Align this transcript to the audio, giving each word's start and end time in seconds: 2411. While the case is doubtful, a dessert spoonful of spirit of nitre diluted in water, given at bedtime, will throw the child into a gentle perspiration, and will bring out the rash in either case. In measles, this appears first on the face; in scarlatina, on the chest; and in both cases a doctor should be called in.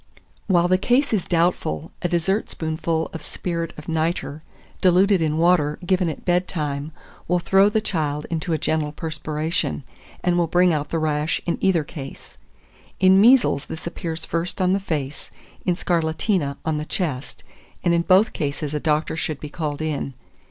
2411. 0.47 0.53
While 0.63 0.67
the 0.67 0.77
case 0.79 1.13
is 1.13 1.27
doubtful, 1.27 1.91
a 2.01 2.07
dessert 2.09 2.49
spoonful 2.49 3.07
of 3.13 3.21
spirit 3.21 3.71
of 3.77 3.87
nitre 3.87 4.41
diluted 4.81 5.21
in 5.21 5.37
water, 5.37 5.77
given 5.85 6.09
at 6.09 6.25
bedtime, 6.25 6.91
will 7.27 7.37
throw 7.37 7.69
the 7.69 7.81
child 7.81 8.25
into 8.31 8.51
a 8.51 8.57
gentle 8.57 8.91
perspiration, 8.91 9.83
and 10.23 10.39
will 10.39 10.47
bring 10.47 10.73
out 10.73 10.89
the 10.89 10.97
rash 10.97 11.39
in 11.45 11.59
either 11.63 11.83
case. 11.83 12.39
In 12.99 13.21
measles, 13.21 13.67
this 13.67 13.85
appears 13.85 14.25
first 14.25 14.59
on 14.59 14.73
the 14.73 14.79
face; 14.79 15.29
in 15.67 15.75
scarlatina, 15.75 16.57
on 16.65 16.79
the 16.79 16.85
chest; 16.85 17.43
and 17.83 17.93
in 17.93 18.01
both 18.01 18.33
cases 18.33 18.73
a 18.73 18.79
doctor 18.79 19.15
should 19.15 19.39
be 19.39 19.49
called 19.49 19.83
in. 19.83 20.15